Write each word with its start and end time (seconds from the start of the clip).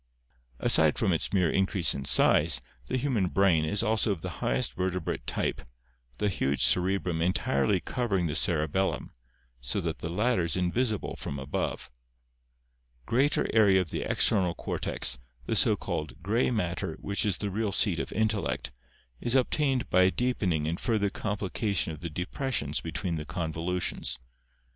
Aside 0.57 0.97
from 0.97 1.13
its 1.13 1.31
mere 1.31 1.51
increase 1.51 1.93
in 1.93 2.05
size, 2.05 2.59
the 2.87 2.97
human 2.97 3.27
brain 3.27 3.65
(see 3.65 3.69
Fig. 3.69 3.77
241) 3.77 3.77
is 3.77 3.83
also 3.83 4.11
of 4.11 4.21
the 4.23 4.37
highest 4.43 4.73
vertebrate 4.73 5.27
type, 5.27 5.61
the 6.17 6.27
huge 6.27 6.63
cerebrum 6.63 7.21
entirely 7.21 7.79
covering 7.79 8.25
the 8.25 8.33
cerebellum, 8.33 9.11
so 9.61 9.79
that 9.79 9.99
the 9.99 10.09
latter 10.09 10.41
is 10.43 10.57
invisible 10.57 11.15
from 11.17 11.37
above. 11.37 11.91
Greater 13.05 13.47
area 13.53 13.79
of 13.79 13.91
the 13.91 14.01
external 14.01 14.55
cortex, 14.55 15.19
the 15.45 15.55
so 15.55 15.75
called 15.75 16.23
"gray 16.23 16.49
matter" 16.49 16.97
which 16.99 17.23
is 17.23 17.37
the 17.37 17.51
real 17.51 17.71
seat 17.71 17.99
of 17.99 18.11
intellect, 18.11 18.71
is 19.19 19.35
obtained 19.35 19.87
by 19.91 20.01
a 20.01 20.09
deepen 20.09 20.51
ing 20.51 20.67
and 20.67 20.79
further 20.79 21.11
complication 21.11 21.93
of 21.93 21.99
the 21.99 22.09
depressions 22.09 22.81
between 22.81 23.17
the 23.17 23.25
convolutions. 23.25 24.17